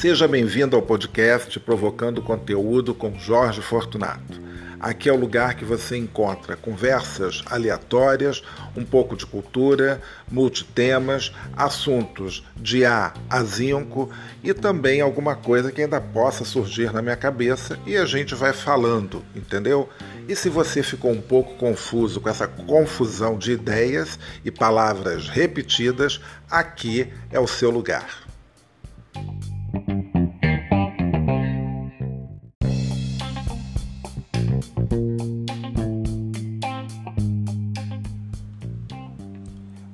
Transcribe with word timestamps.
Seja 0.00 0.26
bem-vindo 0.26 0.74
ao 0.74 0.80
podcast 0.80 1.60
Provocando 1.60 2.22
Conteúdo 2.22 2.94
com 2.94 3.18
Jorge 3.18 3.60
Fortunato. 3.60 4.40
Aqui 4.80 5.10
é 5.10 5.12
o 5.12 5.20
lugar 5.20 5.54
que 5.54 5.62
você 5.62 5.94
encontra 5.94 6.56
conversas 6.56 7.42
aleatórias, 7.44 8.42
um 8.74 8.82
pouco 8.82 9.14
de 9.14 9.26
cultura, 9.26 10.00
multitemas, 10.26 11.34
assuntos 11.54 12.42
de 12.56 12.82
A 12.86 13.12
a 13.28 13.44
zinco 13.44 14.10
e 14.42 14.54
também 14.54 15.02
alguma 15.02 15.36
coisa 15.36 15.70
que 15.70 15.82
ainda 15.82 16.00
possa 16.00 16.46
surgir 16.46 16.90
na 16.94 17.02
minha 17.02 17.16
cabeça 17.16 17.78
e 17.84 17.94
a 17.94 18.06
gente 18.06 18.34
vai 18.34 18.54
falando, 18.54 19.22
entendeu? 19.36 19.86
E 20.26 20.34
se 20.34 20.48
você 20.48 20.82
ficou 20.82 21.10
um 21.10 21.20
pouco 21.20 21.56
confuso 21.56 22.22
com 22.22 22.30
essa 22.30 22.48
confusão 22.48 23.36
de 23.36 23.52
ideias 23.52 24.18
e 24.42 24.50
palavras 24.50 25.28
repetidas, 25.28 26.22
aqui 26.50 27.12
é 27.30 27.38
o 27.38 27.46
seu 27.46 27.70
lugar. 27.70 28.29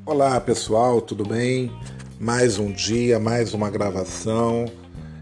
Olá 0.09 0.41
pessoal, 0.41 1.01
tudo 1.01 1.25
bem? 1.25 1.69
Mais 2.21 2.61
um 2.61 2.71
dia, 2.71 3.19
mais 3.19 3.53
uma 3.53 3.69
gravação. 3.69 4.67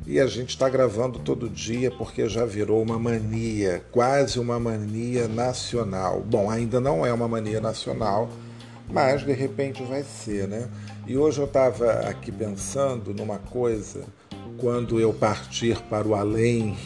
E 0.06 0.20
a 0.20 0.26
gente 0.26 0.50
está 0.50 0.68
gravando 0.68 1.18
todo 1.20 1.48
dia 1.48 1.90
porque 1.90 2.28
já 2.28 2.44
virou 2.44 2.82
uma 2.82 2.98
mania, 2.98 3.82
quase 3.90 4.38
uma 4.38 4.60
mania 4.60 5.26
nacional. 5.26 6.20
Bom, 6.20 6.50
ainda 6.50 6.82
não 6.82 7.04
é 7.04 7.10
uma 7.14 7.26
mania 7.26 7.62
nacional, 7.62 8.28
mas 8.86 9.24
de 9.24 9.32
repente 9.32 9.82
vai 9.84 10.02
ser, 10.02 10.46
né? 10.46 10.68
E 11.06 11.16
hoje 11.16 11.40
eu 11.40 11.46
estava 11.46 11.90
aqui 12.00 12.30
pensando 12.30 13.14
numa 13.14 13.38
coisa, 13.38 14.04
quando 14.58 15.00
eu 15.00 15.14
partir 15.14 15.80
para 15.84 16.06
o 16.06 16.14
além, 16.14 16.76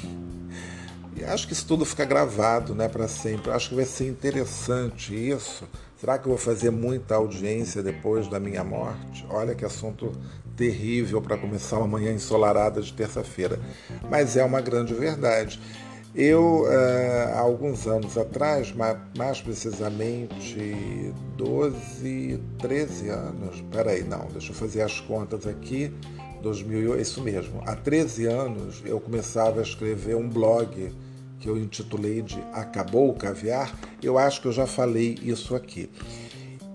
e 1.16 1.24
acho 1.24 1.48
que 1.48 1.52
isso 1.52 1.66
tudo 1.66 1.84
fica 1.84 2.05
gravado 2.05 2.77
né, 2.77 2.88
para 2.88 3.08
sempre. 3.08 3.50
Acho 3.50 3.70
que 3.70 3.74
vai 3.74 3.84
ser 3.84 4.06
interessante 4.06 5.12
isso. 5.12 5.64
Será 6.00 6.16
que 6.16 6.27
eu 6.27 6.30
vou 6.30 6.38
fazer 6.38 6.70
muita 6.70 7.16
audiência 7.16 7.82
depois 7.82 8.28
da 8.28 8.38
minha 8.38 8.62
morte? 8.62 9.27
Olha 9.28 9.52
que 9.52 9.64
assunto 9.64 10.12
terrível 10.56 11.20
para 11.20 11.36
começar 11.36 11.78
uma 11.78 11.88
manhã 11.88 12.12
ensolarada 12.12 12.80
de 12.80 12.92
terça-feira. 12.92 13.58
Mas 14.08 14.36
é 14.36 14.44
uma 14.44 14.60
grande 14.60 14.94
verdade. 14.94 15.60
Eu, 16.14 16.62
uh, 16.62 17.34
há 17.34 17.40
alguns 17.40 17.88
anos 17.88 18.16
atrás, 18.16 18.72
mais 19.16 19.40
precisamente 19.40 21.12
12, 21.36 22.40
13 22.60 23.08
anos, 23.08 23.60
peraí, 23.70 24.05
não, 24.05 24.27
deixa 24.28 24.52
eu 24.52 24.55
fazer 24.55 24.83
as 24.83 25.00
contas 25.00 25.46
aqui, 25.48 25.92
2008, 26.42 27.00
isso 27.00 27.20
mesmo, 27.22 27.60
há 27.66 27.74
13 27.74 28.27
anos 28.27 28.83
eu 28.84 28.98
começava 29.00 29.60
a 29.60 29.62
escrever 29.62 30.16
um 30.16 30.28
blog 30.28 30.92
que 31.41 31.48
eu 31.48 31.56
intitulei 31.56 32.22
de 32.22 32.39
Acabou 32.53 33.11
o 33.11 33.14
Caviar, 33.14 33.75
eu 34.03 34.19
acho 34.19 34.41
que 34.41 34.48
eu 34.48 34.53
já 34.53 34.67
falei 34.67 35.19
isso 35.22 35.55
aqui. 35.55 35.91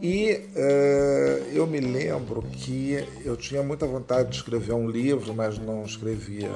E 0.02 0.33
uh, 0.33 1.53
eu 1.53 1.66
me 1.66 1.80
lembro 1.80 2.42
que 2.42 3.05
eu 3.23 3.38
tinha 3.38 3.64
muita 3.64 3.86
vontade 3.86 4.30
de 4.30 4.36
escrever 4.36 4.73
um 4.73 4.88
livro, 4.88 5.33
mas 5.33 5.58
não 5.58 5.83
escrevia, 5.83 6.52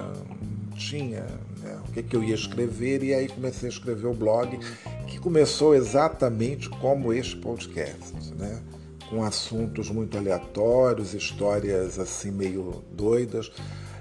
tinha 0.75 1.25
né, 1.61 1.79
o 1.87 1.91
que, 1.93 2.03
que 2.03 2.15
eu 2.15 2.23
ia 2.23 2.35
escrever, 2.35 3.03
e 3.03 3.13
aí 3.13 3.29
comecei 3.29 3.69
a 3.69 3.71
escrever 3.71 4.07
o 4.07 4.13
blog, 4.13 4.59
que 5.07 5.17
começou 5.17 5.73
exatamente 5.73 6.69
como 6.69 7.13
este 7.13 7.37
podcast, 7.37 8.33
né? 8.35 8.61
com 9.09 9.23
assuntos 9.23 9.89
muito 9.89 10.17
aleatórios, 10.17 11.13
histórias 11.13 11.97
assim 11.97 12.31
meio 12.31 12.83
doidas. 12.91 13.51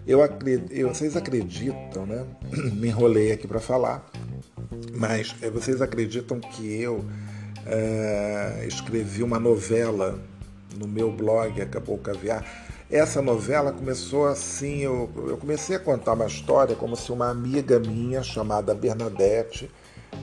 Eu, 0.07 0.21
eu 0.71 0.89
vocês 0.89 1.17
acreditam, 1.17 2.07
né? 2.07 2.25
Me 2.75 2.89
enrolei 2.89 3.33
aqui 3.33 3.49
para 3.49 3.59
falar, 3.59 4.09
mas 4.97 5.35
é, 5.43 5.51
vocês 5.51 5.83
acreditam 5.83 6.39
que 6.39 6.81
eu 6.81 7.05
é, 7.67 8.65
escrevi 8.69 9.25
uma 9.25 9.41
novela 9.41 10.21
no 10.77 10.87
meu 10.87 11.11
blog 11.11 11.61
Acabou 11.61 11.99
Caviar? 11.99 12.45
Essa 12.89 13.21
novela 13.21 13.73
começou 13.73 14.27
assim, 14.27 14.83
eu, 14.83 15.11
eu 15.29 15.37
comecei 15.39 15.75
a 15.75 15.81
contar 15.81 16.13
uma 16.13 16.27
história 16.27 16.77
como 16.77 16.95
se 16.95 17.11
uma 17.11 17.29
amiga 17.29 17.81
minha 17.81 18.23
chamada 18.23 18.73
Bernadette, 18.77 19.69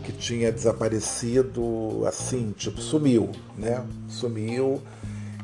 que 0.06 0.14
tinha 0.14 0.50
desaparecido 0.50 2.06
assim, 2.08 2.54
tipo, 2.56 2.80
sumiu, 2.80 3.30
né? 3.58 3.86
Sumiu 4.08 4.82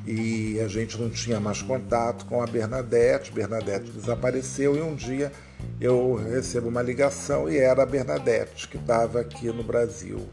e 0.05 0.59
a 0.59 0.67
gente 0.67 0.99
não 0.99 1.09
tinha 1.09 1.39
mais 1.39 1.61
contato 1.61 2.25
com 2.25 2.41
a 2.41 2.47
Bernadette. 2.47 3.31
Bernadette 3.31 3.91
desapareceu 3.91 4.75
e 4.75 4.81
um 4.81 4.95
dia 4.95 5.31
eu 5.79 6.15
recebo 6.15 6.69
uma 6.69 6.81
ligação 6.81 7.49
e 7.49 7.57
era 7.57 7.83
a 7.83 7.85
Bernadette 7.85 8.67
que 8.67 8.77
estava 8.77 9.21
aqui 9.21 9.47
no 9.47 9.63
Brasil. 9.63 10.27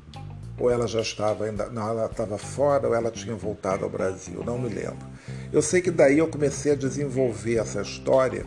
Ou 0.58 0.70
ela 0.70 0.86
já 0.86 1.00
estava 1.00 1.44
ainda, 1.44 1.66
não, 1.66 1.88
ela 1.88 2.06
estava 2.06 2.38
fora 2.38 2.88
ou 2.88 2.94
ela 2.94 3.10
tinha 3.10 3.34
voltado 3.34 3.84
ao 3.84 3.90
Brasil, 3.90 4.42
não 4.44 4.58
me 4.58 4.68
lembro. 4.68 5.06
Eu 5.52 5.60
sei 5.60 5.82
que 5.82 5.90
daí 5.90 6.18
eu 6.18 6.28
comecei 6.28 6.72
a 6.72 6.76
desenvolver 6.76 7.58
essa 7.58 7.82
história 7.82 8.46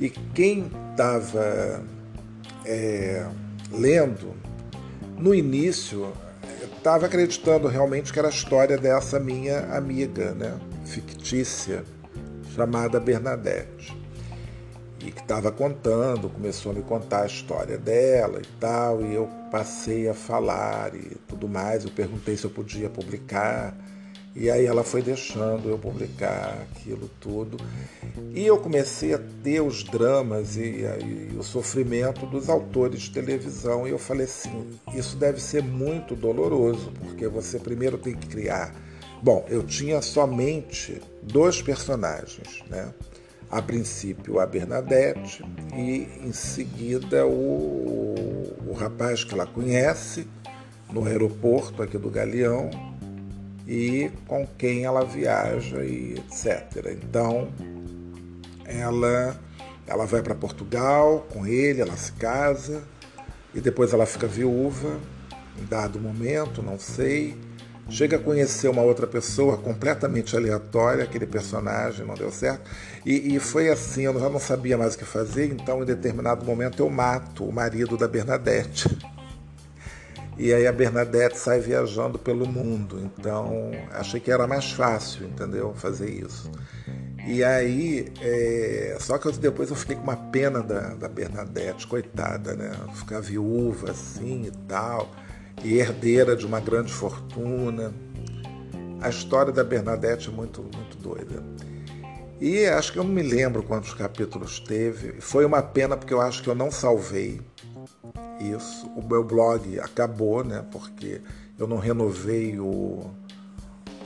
e 0.00 0.08
quem 0.08 0.70
estava 0.90 1.84
é, 2.64 3.26
lendo 3.70 4.34
no 5.18 5.34
início 5.34 6.12
estava 6.84 7.06
acreditando 7.06 7.66
realmente 7.66 8.12
que 8.12 8.18
era 8.18 8.28
a 8.28 8.30
história 8.30 8.76
dessa 8.76 9.18
minha 9.18 9.74
amiga, 9.74 10.34
né, 10.34 10.54
fictícia, 10.84 11.82
chamada 12.54 13.00
Bernadette. 13.00 13.98
E 15.00 15.10
que 15.10 15.22
estava 15.22 15.50
contando, 15.50 16.28
começou 16.28 16.72
a 16.72 16.74
me 16.74 16.82
contar 16.82 17.22
a 17.22 17.26
história 17.26 17.78
dela 17.78 18.38
e 18.38 18.46
tal, 18.60 19.00
e 19.00 19.14
eu 19.14 19.26
passei 19.50 20.10
a 20.10 20.12
falar 20.12 20.94
e 20.94 21.16
tudo 21.26 21.48
mais. 21.48 21.84
Eu 21.84 21.90
perguntei 21.90 22.36
se 22.36 22.44
eu 22.44 22.50
podia 22.50 22.90
publicar. 22.90 23.74
E 24.36 24.50
aí 24.50 24.66
ela 24.66 24.82
foi 24.82 25.00
deixando 25.00 25.68
eu 25.68 25.78
publicar 25.78 26.58
aquilo 26.62 27.08
tudo. 27.20 27.56
E 28.34 28.44
eu 28.44 28.58
comecei 28.58 29.14
a 29.14 29.20
ter 29.44 29.60
os 29.60 29.84
dramas 29.84 30.56
e, 30.56 30.82
e, 30.82 31.36
o 31.38 31.42
sofrimento 31.42 32.26
dos 32.26 32.48
autores 32.48 33.02
de 33.02 33.12
televisão. 33.12 33.86
E 33.86 33.90
eu 33.90 33.98
falei 33.98 34.24
assim: 34.24 34.76
isso 34.92 35.16
deve 35.16 35.40
ser 35.40 35.62
muito 35.62 36.16
doloroso, 36.16 36.92
porque 37.00 37.28
você 37.28 37.60
primeiro 37.60 37.96
tem 37.96 38.16
que 38.16 38.26
criar. 38.26 38.74
Bom, 39.22 39.46
eu 39.48 39.62
tinha 39.62 40.02
somente 40.02 41.00
dois 41.22 41.62
personagens, 41.62 42.64
né? 42.68 42.92
A 43.48 43.62
princípio 43.62 44.40
a 44.40 44.46
Bernadette 44.46 45.44
e 45.76 46.08
em 46.26 46.32
seguida 46.32 47.24
o, 47.24 48.56
o 48.66 48.72
rapaz 48.72 49.22
que 49.22 49.32
ela 49.32 49.46
conhece 49.46 50.26
no 50.92 51.06
aeroporto 51.06 51.82
aqui 51.82 51.96
do 51.96 52.10
Galeão 52.10 52.68
e 53.66 54.10
com 54.26 54.46
quem 54.58 54.84
ela 54.84 55.04
viaja 55.04 55.84
e 55.84 56.14
etc. 56.14 56.86
Então, 57.02 57.48
ela 58.64 59.38
ela 59.86 60.06
vai 60.06 60.22
para 60.22 60.34
Portugal 60.34 61.26
com 61.30 61.46
ele, 61.46 61.80
ela 61.80 61.96
se 61.96 62.12
casa 62.12 62.82
e 63.54 63.60
depois 63.60 63.92
ela 63.92 64.06
fica 64.06 64.26
viúva 64.26 64.98
em 65.60 65.64
dado 65.66 66.00
momento, 66.00 66.62
não 66.62 66.78
sei. 66.78 67.36
Chega 67.90 68.16
a 68.16 68.18
conhecer 68.18 68.68
uma 68.68 68.80
outra 68.80 69.06
pessoa 69.06 69.58
completamente 69.58 70.34
aleatória, 70.34 71.04
aquele 71.04 71.26
personagem 71.26 72.06
não 72.06 72.14
deu 72.14 72.32
certo. 72.32 72.70
E, 73.04 73.36
e 73.36 73.38
foi 73.38 73.68
assim, 73.68 74.02
eu 74.02 74.18
já 74.18 74.30
não 74.30 74.40
sabia 74.40 74.78
mais 74.78 74.94
o 74.94 74.98
que 74.98 75.04
fazer, 75.04 75.52
então 75.52 75.82
em 75.82 75.84
determinado 75.84 76.46
momento 76.46 76.82
eu 76.82 76.88
mato 76.88 77.44
o 77.44 77.52
marido 77.52 77.98
da 77.98 78.08
Bernadette. 78.08 78.88
E 80.36 80.52
aí 80.52 80.66
a 80.66 80.72
Bernadette 80.72 81.38
sai 81.38 81.60
viajando 81.60 82.18
pelo 82.18 82.46
mundo. 82.46 82.98
Então 83.00 83.70
achei 83.92 84.20
que 84.20 84.30
era 84.30 84.46
mais 84.46 84.72
fácil, 84.72 85.26
entendeu? 85.26 85.72
Fazer 85.74 86.10
isso. 86.10 86.50
E 87.26 87.42
aí, 87.42 88.12
é... 88.20 88.96
só 89.00 89.16
que 89.16 89.30
depois 89.32 89.70
eu 89.70 89.76
fiquei 89.76 89.96
com 89.96 90.02
uma 90.02 90.16
pena 90.16 90.62
da, 90.62 90.94
da 90.94 91.08
Bernadette, 91.08 91.86
coitada, 91.86 92.54
né? 92.54 92.72
Ficar 92.94 93.20
viúva 93.20 93.92
assim 93.92 94.44
e 94.46 94.50
tal, 94.68 95.10
e 95.62 95.78
herdeira 95.78 96.36
de 96.36 96.44
uma 96.44 96.60
grande 96.60 96.92
fortuna. 96.92 97.94
A 99.00 99.08
história 99.08 99.52
da 99.52 99.64
Bernadette 99.64 100.28
é 100.28 100.32
muito, 100.32 100.62
muito 100.62 100.96
doida. 100.98 101.42
E 102.40 102.66
acho 102.66 102.92
que 102.92 102.98
eu 102.98 103.04
não 103.04 103.12
me 103.12 103.22
lembro 103.22 103.62
quantos 103.62 103.94
capítulos 103.94 104.60
teve. 104.60 105.20
Foi 105.20 105.44
uma 105.46 105.62
pena 105.62 105.96
porque 105.96 106.12
eu 106.12 106.20
acho 106.20 106.42
que 106.42 106.48
eu 106.48 106.54
não 106.54 106.70
salvei 106.70 107.40
isso. 108.50 108.86
O 108.96 109.02
meu 109.02 109.24
blog 109.24 109.78
acabou, 109.80 110.44
né? 110.44 110.64
Porque 110.70 111.20
eu 111.58 111.66
não 111.66 111.78
renovei 111.78 112.58
o. 112.58 113.10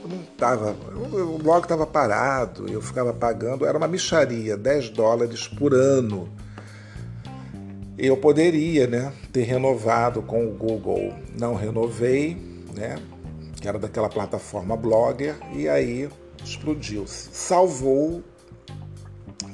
Eu 0.01 0.09
não 0.09 0.23
tava, 0.37 0.75
o 1.13 1.37
blog 1.39 1.63
estava 1.63 1.85
parado, 1.85 2.69
eu 2.69 2.81
ficava 2.81 3.11
pagando, 3.13 3.65
era 3.65 3.77
uma 3.77 3.87
micharia, 3.87 4.55
10 4.55 4.91
dólares 4.91 5.47
por 5.47 5.73
ano. 5.73 6.29
Eu 7.97 8.15
poderia 8.15 8.87
né, 8.87 9.11
ter 9.33 9.43
renovado 9.43 10.21
com 10.21 10.47
o 10.47 10.51
Google. 10.51 11.13
Não 11.37 11.53
renovei, 11.53 12.37
né? 12.73 12.97
Que 13.59 13.67
era 13.67 13.77
daquela 13.77 14.07
plataforma 14.07 14.77
Blogger, 14.77 15.35
e 15.53 15.67
aí 15.67 16.09
explodiu-se. 16.41 17.29
Salvou 17.33 18.23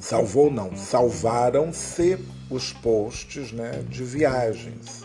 salvou 0.00 0.50
não, 0.50 0.76
salvaram-se 0.76 2.18
os 2.50 2.72
posts 2.72 3.52
né, 3.52 3.84
de 3.88 4.04
viagens 4.04 5.04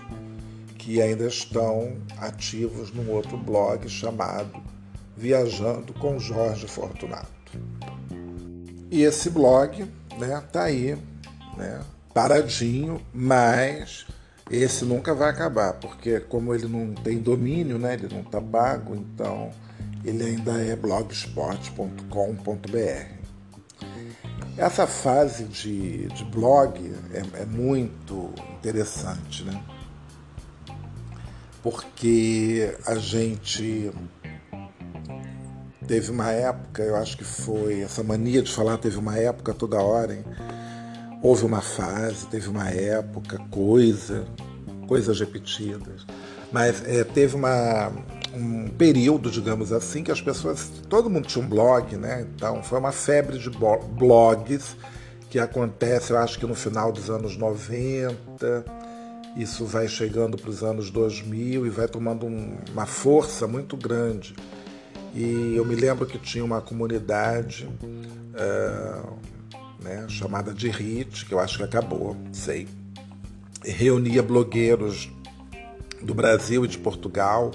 que 0.77 1.01
ainda 1.01 1.27
estão 1.27 1.95
ativos 2.17 2.91
num 2.91 3.09
outro 3.11 3.37
blog 3.37 3.87
chamado 3.87 4.61
Viajando 5.15 5.93
com 5.93 6.17
Jorge 6.17 6.67
Fortunato. 6.67 7.29
E 8.89 9.03
esse 9.03 9.29
blog 9.29 9.85
né, 10.17 10.43
tá 10.51 10.63
aí, 10.63 10.97
né, 11.55 11.81
paradinho, 12.13 12.99
mas 13.13 14.07
esse 14.49 14.83
nunca 14.83 15.13
vai 15.13 15.29
acabar, 15.29 15.73
porque 15.73 16.19
como 16.19 16.53
ele 16.53 16.67
não 16.67 16.93
tem 16.95 17.19
domínio, 17.19 17.77
né, 17.77 17.93
ele 17.93 18.09
não 18.11 18.21
está 18.21 18.41
pago, 18.41 18.95
então 18.95 19.51
ele 20.03 20.23
ainda 20.23 20.59
é 20.61 20.75
blogspot.com.br. 20.75 23.20
Essa 24.57 24.85
fase 24.85 25.45
de, 25.45 26.07
de 26.07 26.25
blog 26.25 26.79
é, 27.13 27.41
é 27.41 27.45
muito 27.45 28.33
interessante, 28.57 29.43
né? 29.43 29.63
Porque 31.63 32.75
a 32.85 32.95
gente 32.95 33.91
teve 35.87 36.11
uma 36.11 36.31
época, 36.31 36.83
eu 36.83 36.95
acho 36.95 37.17
que 37.17 37.23
foi 37.23 37.81
essa 37.81 38.03
mania 38.03 38.41
de 38.41 38.51
falar 38.51 38.77
teve 38.77 38.97
uma 38.97 39.17
época 39.17 39.53
toda 39.53 39.81
hora, 39.81 40.13
hein? 40.15 40.23
houve 41.21 41.45
uma 41.45 41.61
fase, 41.61 42.25
teve 42.27 42.49
uma 42.49 42.69
época, 42.69 43.37
coisa, 43.51 44.25
coisas 44.87 45.19
repetidas, 45.19 46.05
mas 46.51 46.83
é, 46.85 47.03
teve 47.03 47.35
uma 47.35 47.91
um 48.33 48.67
período, 48.69 49.29
digamos 49.29 49.71
assim, 49.71 50.03
que 50.03 50.11
as 50.11 50.21
pessoas, 50.21 50.69
todo 50.89 51.09
mundo 51.09 51.27
tinha 51.27 51.43
um 51.43 51.47
blog, 51.47 51.95
né? 51.95 52.27
Então 52.35 52.63
foi 52.63 52.79
uma 52.79 52.91
febre 52.91 53.37
de 53.37 53.49
blogs 53.49 54.75
que 55.29 55.39
acontece, 55.39 56.11
eu 56.11 56.17
acho 56.17 56.37
que 56.37 56.45
no 56.45 56.55
final 56.55 56.91
dos 56.91 57.09
anos 57.09 57.37
90, 57.37 58.65
isso 59.35 59.65
vai 59.65 59.87
chegando 59.87 60.37
para 60.37 60.49
os 60.49 60.61
anos 60.61 60.89
2000 60.89 61.65
e 61.65 61.69
vai 61.69 61.87
tomando 61.87 62.25
um, 62.25 62.57
uma 62.71 62.85
força 62.85 63.47
muito 63.47 63.77
grande. 63.77 64.35
E 65.13 65.53
eu 65.55 65.65
me 65.65 65.75
lembro 65.75 66.05
que 66.05 66.17
tinha 66.17 66.43
uma 66.43 66.61
comunidade 66.61 67.67
uh, 67.83 69.17
né, 69.81 70.05
chamada 70.07 70.53
de 70.53 70.69
HIT, 70.69 71.25
que 71.25 71.33
eu 71.33 71.39
acho 71.39 71.57
que 71.57 71.63
acabou, 71.63 72.15
sei. 72.31 72.67
Reunia 73.63 74.23
blogueiros 74.23 75.09
do 76.01 76.13
Brasil 76.13 76.65
e 76.65 76.67
de 76.67 76.77
Portugal 76.77 77.51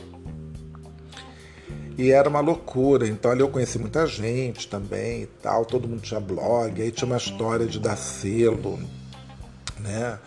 e 1.99 2.11
era 2.11 2.29
uma 2.29 2.41
loucura. 2.41 3.07
Então 3.07 3.31
ali 3.31 3.41
eu 3.41 3.49
conheci 3.49 3.79
muita 3.79 4.07
gente 4.07 4.69
também 4.69 5.23
e 5.23 5.27
tal. 5.27 5.65
Todo 5.65 5.89
mundo 5.89 6.03
tinha 6.03 6.21
blog. 6.21 6.81
Aí 6.81 6.91
tinha 6.91 7.07
uma 7.07 7.17
história 7.17 7.67
de 7.67 7.81
dar 7.81 7.97
selo, 7.97 8.79
né? 9.81 10.19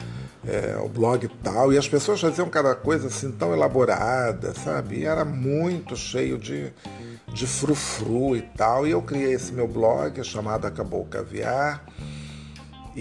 É, 0.48 0.78
o 0.84 0.88
blog 0.88 1.26
e 1.26 1.30
tal. 1.44 1.72
E 1.72 1.78
as 1.78 1.88
pessoas 1.88 2.20
faziam 2.20 2.50
cada 2.50 2.74
coisa 2.74 3.08
assim 3.08 3.32
tão 3.32 3.54
elaborada, 3.54 4.54
sabe? 4.54 5.00
E 5.00 5.06
era 5.06 5.24
muito 5.24 5.96
cheio 5.96 6.38
de, 6.38 6.72
de 7.32 7.46
frufru 7.46 8.36
e 8.36 8.42
tal. 8.42 8.88
E 8.88 8.92
eu 8.92 9.02
criei 9.02 9.34
esse 9.34 9.54
meu 9.54 9.68
blog 9.68 10.24
chamado 10.24 10.66
Acabou 10.66 11.02
o 11.02 11.06
Caviar. 11.06 11.86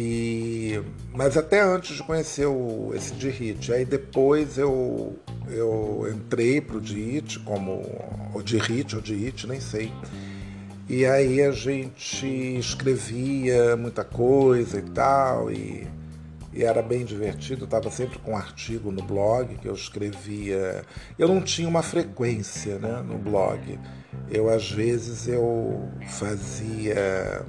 E, 0.00 0.80
mas 1.12 1.36
até 1.36 1.60
antes 1.60 1.96
de 1.96 2.04
conhecer 2.04 2.46
o, 2.46 2.92
esse 2.94 3.12
DIRIT, 3.14 3.72
aí 3.72 3.84
depois 3.84 4.56
eu, 4.56 5.18
eu 5.50 6.08
entrei 6.14 6.60
para 6.60 6.76
o 6.76 6.80
DIRIT, 6.80 7.40
como 7.40 7.82
o 8.32 8.40
DIRIT 8.40 8.94
ou 8.94 9.02
DIRIT, 9.02 9.48
nem 9.48 9.58
sei. 9.58 9.92
E 10.88 11.04
aí 11.04 11.42
a 11.42 11.50
gente 11.50 12.28
escrevia 12.56 13.76
muita 13.76 14.04
coisa 14.04 14.78
e 14.78 14.82
tal, 14.82 15.50
e, 15.50 15.84
e 16.52 16.62
era 16.62 16.80
bem 16.80 17.04
divertido. 17.04 17.64
Estava 17.64 17.90
sempre 17.90 18.20
com 18.20 18.34
um 18.34 18.36
artigo 18.36 18.92
no 18.92 19.02
blog 19.02 19.56
que 19.56 19.66
eu 19.66 19.74
escrevia. 19.74 20.84
Eu 21.18 21.26
não 21.26 21.40
tinha 21.40 21.68
uma 21.68 21.82
frequência 21.82 22.78
né, 22.78 23.02
no 23.04 23.18
blog. 23.18 23.76
Eu, 24.30 24.48
às 24.48 24.70
vezes, 24.70 25.26
eu 25.26 25.90
fazia 26.06 27.44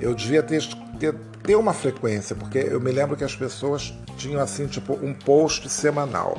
eu 0.00 0.14
devia 0.14 0.42
ter, 0.42 0.62
ter, 0.98 1.14
ter 1.42 1.56
uma 1.56 1.72
frequência, 1.72 2.34
porque 2.34 2.58
eu 2.58 2.80
me 2.80 2.90
lembro 2.90 3.16
que 3.16 3.24
as 3.24 3.34
pessoas 3.34 3.94
tinham 4.16 4.40
assim, 4.40 4.66
tipo, 4.66 4.94
um 4.94 5.14
post 5.14 5.68
semanal. 5.68 6.38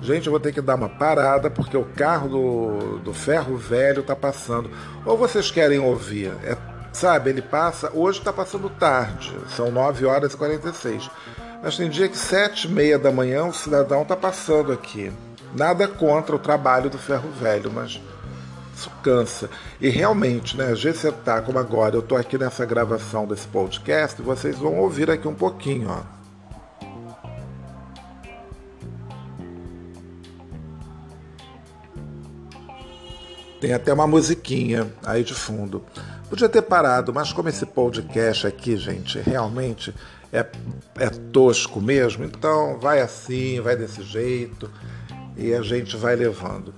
Gente, 0.00 0.26
eu 0.26 0.30
vou 0.30 0.40
ter 0.40 0.52
que 0.52 0.60
dar 0.60 0.76
uma 0.76 0.88
parada 0.88 1.50
porque 1.50 1.76
o 1.76 1.84
carro 1.84 2.28
do, 2.28 2.98
do 2.98 3.12
ferro 3.12 3.56
velho 3.56 4.02
tá 4.02 4.14
passando. 4.14 4.70
Ou 5.04 5.16
vocês 5.16 5.50
querem 5.50 5.80
ouvir? 5.80 6.32
É, 6.44 6.56
sabe, 6.92 7.30
ele 7.30 7.42
passa. 7.42 7.90
Hoje 7.92 8.18
está 8.18 8.32
passando 8.32 8.70
tarde, 8.70 9.34
são 9.56 9.70
9 9.70 10.06
horas 10.06 10.32
e 10.32 10.36
46. 10.36 11.10
Mas 11.62 11.76
tem 11.76 11.90
dia 11.90 12.08
que 12.08 12.16
7 12.16 12.68
e 12.68 12.70
meia 12.70 12.98
da 12.98 13.10
manhã 13.10 13.44
o 13.44 13.52
cidadão 13.52 14.04
tá 14.04 14.16
passando 14.16 14.72
aqui. 14.72 15.12
Nada 15.54 15.88
contra 15.88 16.36
o 16.36 16.38
trabalho 16.38 16.88
do 16.88 16.98
ferro 16.98 17.30
velho, 17.30 17.70
mas 17.72 18.00
isso 18.78 18.90
cansa. 19.02 19.50
E 19.80 19.88
realmente, 19.88 20.56
né, 20.56 20.72
às 20.72 20.82
vezes 20.82 21.00
você 21.00 21.10
tá 21.12 21.42
como 21.42 21.58
agora, 21.58 21.96
eu 21.96 22.02
tô 22.02 22.16
aqui 22.16 22.38
nessa 22.38 22.64
gravação 22.64 23.26
desse 23.26 23.48
podcast, 23.48 24.22
vocês 24.22 24.56
vão 24.56 24.78
ouvir 24.78 25.10
aqui 25.10 25.26
um 25.26 25.34
pouquinho, 25.34 25.90
ó. 25.90 26.18
Tem 33.60 33.72
até 33.72 33.92
uma 33.92 34.06
musiquinha 34.06 34.86
aí 35.04 35.24
de 35.24 35.34
fundo. 35.34 35.82
Podia 36.30 36.48
ter 36.48 36.62
parado, 36.62 37.12
mas 37.12 37.32
como 37.32 37.48
esse 37.48 37.66
podcast 37.66 38.46
aqui, 38.46 38.76
gente, 38.76 39.18
realmente 39.18 39.92
é, 40.32 40.46
é 40.96 41.10
tosco 41.32 41.80
mesmo, 41.80 42.24
então 42.24 42.78
vai 42.78 43.00
assim, 43.00 43.60
vai 43.60 43.74
desse 43.74 44.02
jeito 44.02 44.70
e 45.36 45.52
a 45.54 45.62
gente 45.62 45.96
vai 45.96 46.14
levando. 46.14 46.72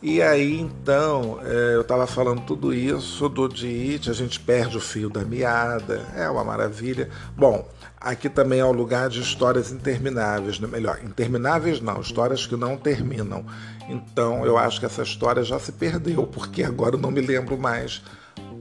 E 0.00 0.22
aí 0.22 0.60
então 0.60 1.40
é, 1.44 1.74
eu 1.74 1.80
estava 1.80 2.06
falando 2.06 2.42
tudo 2.42 2.72
isso 2.72 3.28
do 3.28 3.48
DIT, 3.48 4.08
a 4.08 4.12
gente 4.12 4.38
perde 4.38 4.76
o 4.76 4.80
fio 4.80 5.10
da 5.10 5.24
meada, 5.24 6.06
é 6.14 6.30
uma 6.30 6.44
maravilha. 6.44 7.10
Bom, 7.36 7.68
aqui 8.00 8.28
também 8.28 8.60
é 8.60 8.64
um 8.64 8.72
lugar 8.72 9.08
de 9.08 9.20
histórias 9.20 9.72
intermináveis, 9.72 10.60
né? 10.60 10.68
melhor, 10.68 11.00
intermináveis 11.02 11.80
não, 11.80 12.00
histórias 12.00 12.46
que 12.46 12.54
não 12.54 12.76
terminam. 12.76 13.44
Então 13.88 14.46
eu 14.46 14.56
acho 14.56 14.78
que 14.78 14.86
essa 14.86 15.02
história 15.02 15.42
já 15.42 15.58
se 15.58 15.72
perdeu, 15.72 16.28
porque 16.28 16.62
agora 16.62 16.94
eu 16.94 17.00
não 17.00 17.10
me 17.10 17.20
lembro 17.20 17.58
mais 17.58 18.00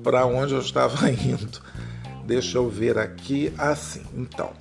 para 0.04 0.26
onde 0.26 0.56
eu 0.56 0.60
estava 0.60 1.08
indo. 1.12 1.62
Deixa 2.26 2.58
eu 2.58 2.68
ver 2.68 2.98
aqui, 2.98 3.54
assim, 3.60 4.04
então. 4.16 4.54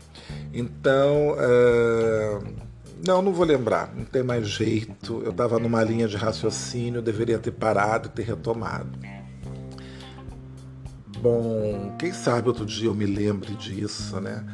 Então. 0.52 1.32
Uh 1.32 2.65
não, 3.06 3.22
não 3.22 3.32
vou 3.32 3.46
lembrar, 3.46 3.92
não 3.94 4.04
tem 4.04 4.22
mais 4.22 4.48
jeito. 4.48 5.22
Eu 5.24 5.30
estava 5.30 5.58
numa 5.58 5.82
linha 5.82 6.08
de 6.08 6.16
raciocínio, 6.16 7.00
deveria 7.00 7.38
ter 7.38 7.52
parado 7.52 8.08
e 8.08 8.10
ter 8.10 8.22
retomado. 8.22 8.98
Bom, 11.20 11.94
quem 11.98 12.12
sabe 12.12 12.48
outro 12.48 12.66
dia 12.66 12.88
eu 12.88 12.94
me 12.94 13.06
lembre 13.06 13.54
disso, 13.54 14.20
né? 14.20 14.44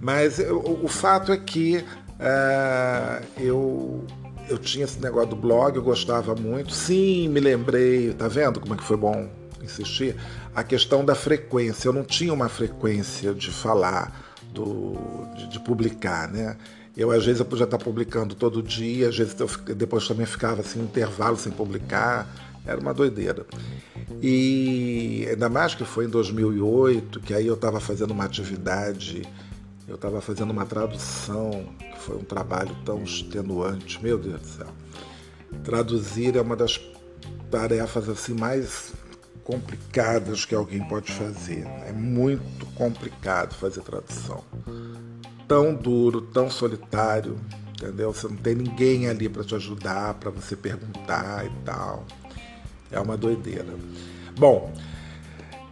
Mas 0.00 0.38
eu, 0.38 0.58
o 0.82 0.88
fato 0.88 1.30
é 1.30 1.36
que 1.36 1.76
uh, 2.18 3.24
eu, 3.38 4.04
eu 4.48 4.58
tinha 4.58 4.84
esse 4.84 4.98
negócio 5.00 5.30
do 5.30 5.36
blog, 5.36 5.76
eu 5.76 5.82
gostava 5.82 6.34
muito. 6.34 6.72
Sim, 6.72 7.28
me 7.28 7.38
lembrei, 7.38 8.12
tá 8.14 8.26
vendo 8.26 8.60
como 8.60 8.74
é 8.74 8.76
que 8.76 8.82
foi 8.84 8.96
bom 8.96 9.28
insistir? 9.62 10.16
A 10.54 10.64
questão 10.64 11.04
da 11.04 11.14
frequência. 11.14 11.88
Eu 11.88 11.92
não 11.92 12.02
tinha 12.02 12.32
uma 12.32 12.48
frequência 12.48 13.34
de 13.34 13.50
falar, 13.50 14.34
do, 14.52 14.96
de, 15.36 15.48
de 15.48 15.60
publicar, 15.60 16.28
né? 16.28 16.56
Eu, 16.96 17.10
às 17.10 17.24
vezes, 17.24 17.40
eu 17.40 17.46
podia 17.46 17.64
estar 17.64 17.78
publicando 17.78 18.34
todo 18.34 18.62
dia, 18.62 19.08
às 19.08 19.16
vezes 19.16 19.38
eu, 19.38 19.48
depois 19.74 20.06
também 20.06 20.26
ficava 20.26 20.60
assim, 20.60 20.80
intervalo 20.82 21.36
sem 21.36 21.52
publicar. 21.52 22.28
Era 22.66 22.80
uma 22.80 22.92
doideira. 22.92 23.46
E 24.20 25.26
ainda 25.30 25.48
mais 25.48 25.74
que 25.74 25.84
foi 25.84 26.04
em 26.04 26.08
2008, 26.08 27.20
que 27.20 27.32
aí 27.32 27.46
eu 27.46 27.54
estava 27.54 27.80
fazendo 27.80 28.10
uma 28.10 28.24
atividade, 28.24 29.22
eu 29.88 29.94
estava 29.94 30.20
fazendo 30.20 30.50
uma 30.50 30.66
tradução, 30.66 31.68
que 31.78 31.98
foi 32.00 32.16
um 32.16 32.24
trabalho 32.24 32.76
tão 32.84 33.02
extenuante, 33.02 34.02
meu 34.02 34.18
Deus 34.18 34.40
do 34.40 34.46
céu. 34.46 34.68
Traduzir 35.64 36.36
é 36.36 36.40
uma 36.40 36.54
das 36.54 36.80
tarefas 37.50 38.08
assim 38.08 38.34
mais 38.34 38.92
complicadas 39.42 40.44
que 40.44 40.54
alguém 40.54 40.86
pode 40.86 41.10
fazer. 41.10 41.66
É 41.86 41.92
muito 41.92 42.66
complicado 42.74 43.54
fazer 43.54 43.80
tradução 43.80 44.44
tão 45.50 45.74
duro, 45.74 46.20
tão 46.20 46.48
solitário, 46.48 47.36
entendeu? 47.72 48.12
Você 48.12 48.28
não 48.28 48.36
tem 48.36 48.54
ninguém 48.54 49.08
ali 49.08 49.28
para 49.28 49.42
te 49.42 49.52
ajudar, 49.56 50.14
para 50.14 50.30
você 50.30 50.54
perguntar 50.54 51.44
e 51.44 51.50
tal. 51.64 52.04
É 52.88 53.00
uma 53.00 53.16
doideira. 53.16 53.74
Bom, 54.38 54.72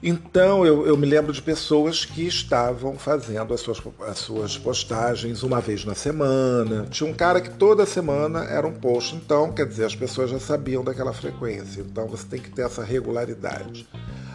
então 0.02 0.66
eu, 0.66 0.84
eu, 0.84 0.96
me 0.96 1.06
lembro 1.06 1.32
de 1.32 1.40
pessoas 1.40 2.04
que 2.04 2.26
estavam 2.26 2.98
fazendo 2.98 3.54
as 3.54 3.60
suas, 3.60 3.80
as 4.08 4.18
suas 4.18 4.58
postagens 4.58 5.44
uma 5.44 5.60
vez 5.60 5.84
na 5.84 5.94
semana. 5.94 6.88
Tinha 6.90 7.08
um 7.08 7.14
cara 7.14 7.40
que 7.40 7.50
toda 7.50 7.86
semana 7.86 8.42
era 8.46 8.66
um 8.66 8.74
post, 8.74 9.14
então 9.14 9.52
quer 9.52 9.66
dizer, 9.66 9.84
as 9.84 9.94
pessoas 9.94 10.30
já 10.30 10.40
sabiam 10.40 10.82
daquela 10.82 11.12
frequência. 11.12 11.82
Então 11.82 12.08
você 12.08 12.26
tem 12.26 12.40
que 12.40 12.50
ter 12.50 12.62
essa 12.62 12.82
regularidade. 12.82 13.88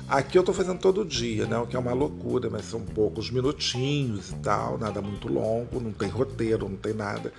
Aqui 0.08 0.38
eu 0.38 0.42
estou 0.42 0.54
fazendo 0.54 0.80
todo 0.80 1.06
dia, 1.06 1.46
né? 1.48 1.58
O 1.58 1.66
que 1.66 1.76
é 1.76 1.80
uma 1.80 1.94
loucura, 1.94 2.50
mas 2.50 2.66
são 2.66 2.82
poucos 2.82 3.32
minutinhos 3.32 4.32
e 4.32 4.36
tal, 4.36 4.78
nada 4.78 5.02
muito 5.02 5.28
longo, 5.28 5.80
não 5.80 5.92
tem 5.92 6.10
roteiro, 6.10 6.70
não 6.70 6.78
tem 6.78 6.94
nada. 6.94 7.32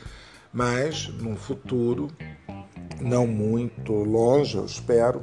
Mas 0.52 1.08
no 1.08 1.36
futuro, 1.36 2.08
não 3.00 3.26
muito 3.26 3.92
longe, 3.92 4.56
eu 4.56 4.64
espero, 4.64 5.22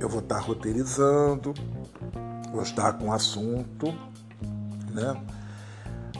eu 0.00 0.08
vou 0.08 0.20
estar 0.20 0.38
roteirizando, 0.38 1.54
vou 2.52 2.62
estar 2.62 2.92
com 2.94 3.12
assunto, 3.12 3.94
né? 4.92 5.20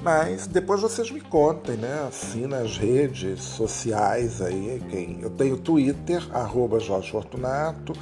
Mas 0.02 0.46
depois 0.46 0.82
vocês 0.82 1.10
me 1.10 1.20
contem, 1.20 1.76
né? 1.76 2.06
Assim 2.06 2.46
nas 2.46 2.76
redes 2.76 3.42
sociais 3.42 4.42
aí. 4.42 4.82
Quem... 4.90 5.20
Eu 5.22 5.30
tenho 5.30 5.56
Twitter, 5.56 6.22
arroba 6.30 6.78
Jorge 6.78 7.10
Fortunato, 7.10 7.94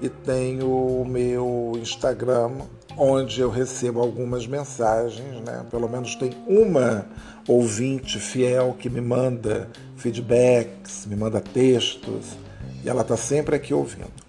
e 0.00 0.08
tenho 0.08 0.68
o 0.68 1.04
meu 1.06 1.72
Instagram, 1.76 2.52
onde 2.96 3.40
eu 3.40 3.50
recebo 3.50 4.00
algumas 4.00 4.46
mensagens, 4.46 5.40
né? 5.44 5.64
Pelo 5.70 5.88
menos 5.88 6.14
tem 6.14 6.30
uma 6.46 7.06
ouvinte 7.48 8.18
fiel 8.18 8.76
que 8.78 8.90
me 8.90 9.00
manda 9.00 9.68
feedbacks, 9.96 11.06
me 11.06 11.16
manda 11.16 11.40
textos, 11.40 12.36
e 12.84 12.88
ela 12.88 13.02
está 13.02 13.16
sempre 13.16 13.56
aqui 13.56 13.72
ouvindo. 13.72 14.26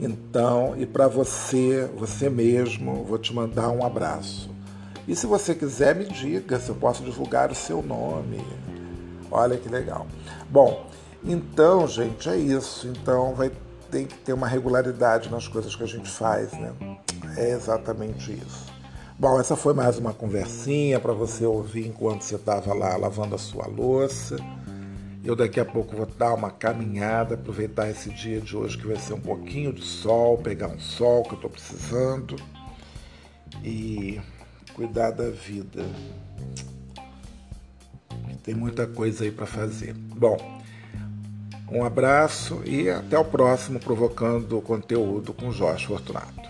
Então, 0.00 0.74
e 0.76 0.86
para 0.86 1.08
você, 1.08 1.90
você 1.96 2.30
mesmo, 2.30 3.04
vou 3.04 3.18
te 3.18 3.34
mandar 3.34 3.70
um 3.70 3.84
abraço. 3.84 4.48
E 5.06 5.16
se 5.16 5.26
você 5.26 5.54
quiser, 5.54 5.94
me 5.94 6.04
diga 6.04 6.60
se 6.60 6.68
eu 6.68 6.74
posso 6.74 7.02
divulgar 7.02 7.50
o 7.50 7.54
seu 7.54 7.82
nome. 7.82 8.44
Olha 9.30 9.56
que 9.56 9.68
legal. 9.68 10.06
Bom, 10.48 10.86
então, 11.24 11.86
gente, 11.88 12.28
é 12.28 12.36
isso. 12.36 12.86
Então, 12.86 13.34
vai 13.34 13.50
ter 13.90 14.06
que 14.06 14.16
ter 14.18 14.32
uma 14.32 14.46
regularidade 14.46 15.30
nas 15.30 15.48
coisas 15.48 15.74
que 15.74 15.82
a 15.82 15.86
gente 15.86 16.08
faz, 16.10 16.52
né? 16.52 16.72
É 17.36 17.50
exatamente 17.50 18.32
isso. 18.32 18.66
Bom, 19.18 19.40
essa 19.40 19.56
foi 19.56 19.74
mais 19.74 19.98
uma 19.98 20.12
conversinha 20.12 21.00
para 21.00 21.12
você 21.12 21.44
ouvir 21.44 21.88
enquanto 21.88 22.22
você 22.22 22.36
estava 22.36 22.72
lá 22.72 22.96
lavando 22.96 23.34
a 23.34 23.38
sua 23.38 23.66
louça. 23.66 24.36
Eu 25.24 25.34
daqui 25.34 25.58
a 25.58 25.64
pouco 25.64 25.96
vou 25.96 26.06
dar 26.06 26.34
uma 26.34 26.50
caminhada, 26.50 27.34
aproveitar 27.34 27.90
esse 27.90 28.10
dia 28.10 28.40
de 28.40 28.56
hoje 28.56 28.78
que 28.78 28.86
vai 28.86 28.96
ser 28.96 29.14
um 29.14 29.20
pouquinho 29.20 29.72
de 29.72 29.82
sol, 29.82 30.38
pegar 30.38 30.68
um 30.68 30.78
sol 30.78 31.24
que 31.24 31.30
eu 31.30 31.34
estou 31.34 31.50
precisando. 31.50 32.36
E 33.64 34.20
cuidar 34.74 35.10
da 35.10 35.28
vida. 35.28 35.84
Tem 38.44 38.54
muita 38.54 38.86
coisa 38.86 39.24
aí 39.24 39.30
para 39.30 39.46
fazer. 39.46 39.92
Bom, 39.94 40.36
um 41.70 41.84
abraço 41.84 42.62
e 42.64 42.88
até 42.88 43.18
o 43.18 43.24
próximo 43.24 43.78
Provocando 43.78 44.60
Conteúdo 44.60 45.32
com 45.32 45.52
Jorge 45.52 45.86
Fortunato. 45.86 46.47